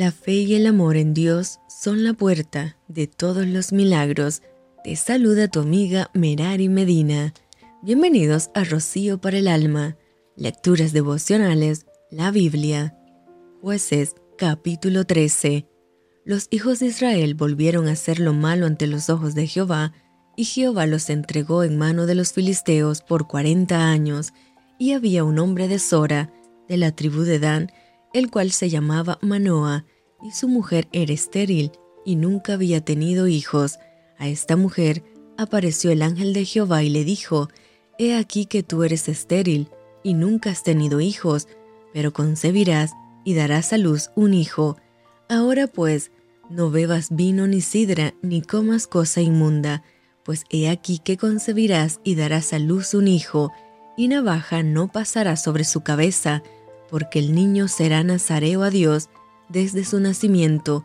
[0.00, 4.40] La fe y el amor en Dios son la puerta de todos los milagros.
[4.82, 7.34] Te saluda tu amiga Merari Medina.
[7.82, 9.98] Bienvenidos a Rocío para el Alma,
[10.36, 12.96] Lecturas Devocionales, la Biblia.
[13.60, 15.66] Jueces, capítulo 13.
[16.24, 19.92] Los hijos de Israel volvieron a hacer lo malo ante los ojos de Jehová,
[20.34, 24.32] y Jehová los entregó en mano de los filisteos por cuarenta años,
[24.78, 26.32] y había un hombre de Sora,
[26.68, 27.70] de la tribu de Dan,
[28.12, 29.84] el cual se llamaba Manoa,
[30.22, 31.72] y su mujer era estéril,
[32.04, 33.78] y nunca había tenido hijos.
[34.18, 35.02] A esta mujer
[35.36, 37.48] apareció el ángel de Jehová y le dijo,
[37.98, 39.68] He aquí que tú eres estéril,
[40.02, 41.48] y nunca has tenido hijos,
[41.92, 42.92] pero concebirás
[43.24, 44.76] y darás a luz un hijo.
[45.28, 46.10] Ahora pues,
[46.48, 49.82] no bebas vino ni sidra, ni comas cosa inmunda,
[50.24, 53.52] pues he aquí que concebirás y darás a luz un hijo,
[53.96, 56.42] y navaja no pasará sobre su cabeza,
[56.90, 59.08] porque el niño será nazareo a Dios
[59.48, 60.84] desde su nacimiento,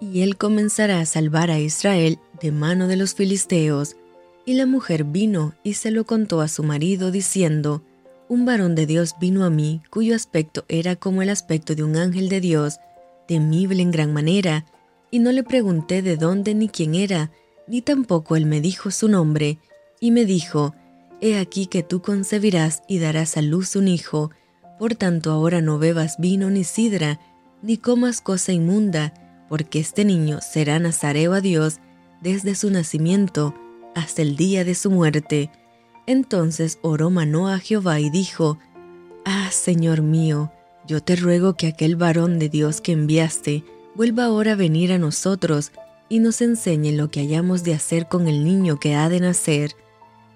[0.00, 3.96] y él comenzará a salvar a Israel de mano de los filisteos.
[4.44, 7.82] Y la mujer vino y se lo contó a su marido, diciendo,
[8.28, 11.96] Un varón de Dios vino a mí, cuyo aspecto era como el aspecto de un
[11.96, 12.78] ángel de Dios,
[13.26, 14.66] temible en gran manera,
[15.10, 17.30] y no le pregunté de dónde ni quién era,
[17.66, 19.58] ni tampoco él me dijo su nombre,
[20.00, 20.74] y me dijo,
[21.20, 24.30] He aquí que tú concebirás y darás a luz un hijo,
[24.78, 27.18] por tanto ahora no bebas vino ni sidra,
[27.62, 29.12] ni comas cosa inmunda,
[29.48, 31.78] porque este niño será nazareo a Dios
[32.20, 33.54] desde su nacimiento
[33.94, 35.50] hasta el día de su muerte.
[36.06, 38.58] Entonces oró Manoah a Jehová y dijo,
[39.24, 40.52] Ah, Señor mío,
[40.86, 44.98] yo te ruego que aquel varón de Dios que enviaste vuelva ahora a venir a
[44.98, 45.72] nosotros
[46.08, 49.72] y nos enseñe lo que hayamos de hacer con el niño que ha de nacer.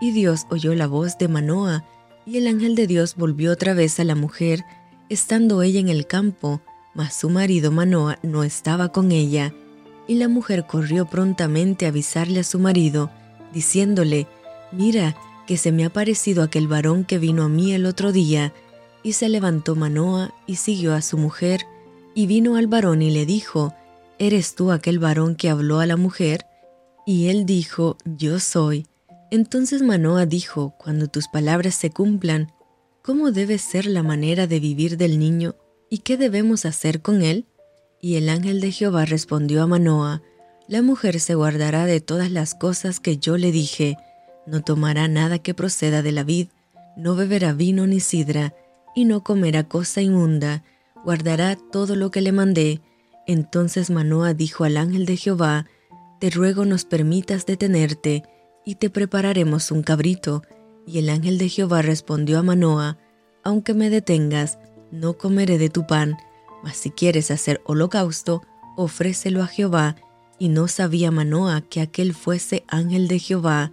[0.00, 1.84] Y Dios oyó la voz de Manoah,
[2.26, 4.64] y el ángel de Dios volvió otra vez a la mujer,
[5.08, 6.60] estando ella en el campo,
[6.92, 9.54] mas su marido Manoah no estaba con ella.
[10.08, 13.10] Y la mujer corrió prontamente a avisarle a su marido,
[13.52, 14.26] diciéndole,
[14.72, 15.16] Mira,
[15.46, 18.52] que se me ha parecido aquel varón que vino a mí el otro día.
[19.04, 21.62] Y se levantó Manoah y siguió a su mujer,
[22.14, 23.74] y vino al varón y le dijo,
[24.18, 26.46] ¿Eres tú aquel varón que habló a la mujer?
[27.04, 28.86] Y él dijo, Yo soy.
[29.30, 32.52] Entonces Manoa dijo, Cuando tus palabras se cumplan,
[33.02, 35.56] ¿cómo debe ser la manera de vivir del niño
[35.90, 37.46] y qué debemos hacer con él?
[38.00, 40.22] Y el ángel de Jehová respondió a Manoa,
[40.68, 43.96] La mujer se guardará de todas las cosas que yo le dije,
[44.46, 46.48] no tomará nada que proceda de la vid,
[46.96, 48.54] no beberá vino ni sidra,
[48.94, 50.62] y no comerá cosa inmunda,
[51.04, 52.80] guardará todo lo que le mandé.
[53.26, 55.66] Entonces Manoa dijo al ángel de Jehová,
[56.20, 58.22] Te ruego nos permitas detenerte,
[58.66, 60.42] y te prepararemos un cabrito.
[60.86, 62.98] Y el ángel de Jehová respondió a Manoah,
[63.42, 64.58] aunque me detengas,
[64.90, 66.18] no comeré de tu pan,
[66.62, 68.42] mas si quieres hacer holocausto,
[68.76, 69.96] ofrécelo a Jehová.
[70.38, 73.70] Y no sabía Manoah que aquel fuese ángel de Jehová.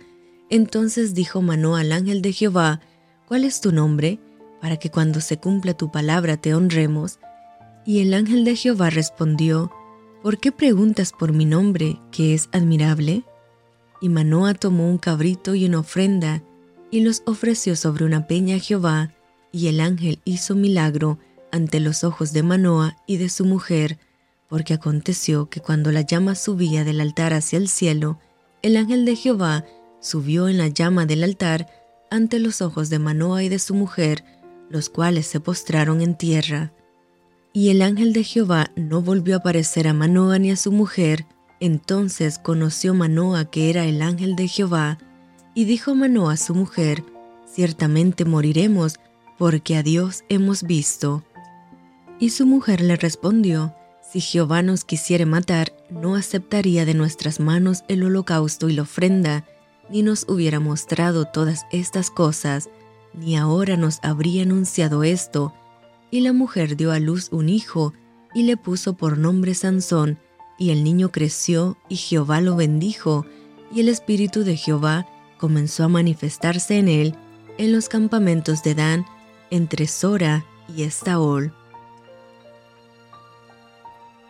[0.49, 2.79] Entonces dijo Manoah al ángel de Jehová,
[3.27, 4.19] ¿cuál es tu nombre?
[4.61, 7.19] Para que cuando se cumpla tu palabra te honremos.
[7.85, 9.71] Y el ángel de Jehová respondió,
[10.21, 13.25] ¿por qué preguntas por mi nombre, que es admirable?
[14.03, 16.43] Y Manoa tomó un cabrito y una ofrenda,
[16.91, 19.13] y los ofreció sobre una peña a Jehová,
[19.53, 21.19] y el ángel hizo milagro
[21.53, 23.97] ante los ojos de Manoa y de su mujer,
[24.49, 28.19] porque aconteció que cuando la llama subía del altar hacia el cielo,
[28.61, 29.63] el ángel de Jehová
[30.01, 31.69] subió en la llama del altar
[32.11, 34.25] ante los ojos de Manoa y de su mujer,
[34.69, 36.73] los cuales se postraron en tierra.
[37.53, 41.25] Y el ángel de Jehová no volvió a aparecer a Manoa ni a su mujer,
[41.63, 44.97] entonces conoció Manoa que era el ángel de Jehová,
[45.55, 47.05] y dijo Manoa a su mujer,
[47.45, 48.99] Ciertamente moriremos,
[49.37, 51.23] porque a Dios hemos visto.
[52.19, 57.85] Y su mujer le respondió, Si Jehová nos quisiere matar, no aceptaría de nuestras manos
[57.87, 59.45] el holocausto y la ofrenda,
[59.89, 62.69] ni nos hubiera mostrado todas estas cosas,
[63.13, 65.53] ni ahora nos habría anunciado esto.
[66.11, 67.93] Y la mujer dio a luz un hijo,
[68.33, 70.19] y le puso por nombre Sansón,
[70.57, 73.25] y el niño creció y Jehová lo bendijo,
[73.73, 75.07] y el espíritu de Jehová
[75.37, 77.15] comenzó a manifestarse en él
[77.57, 79.05] en los campamentos de Dan,
[79.49, 80.45] entre Sora
[80.75, 81.53] y Estaol.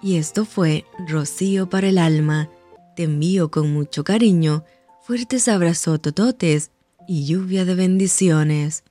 [0.01, 2.49] Y esto fue Rocío para el alma.
[2.95, 4.65] Te envío con mucho cariño,
[5.01, 6.71] fuertes abrazos tototes
[7.07, 8.83] y lluvia de bendiciones.